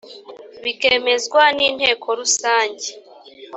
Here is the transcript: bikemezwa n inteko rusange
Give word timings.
bikemezwa 0.63 1.43
n 1.57 1.59
inteko 1.69 2.07
rusange 2.19 2.87